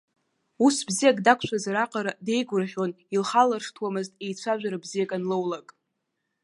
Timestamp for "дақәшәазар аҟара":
1.25-2.11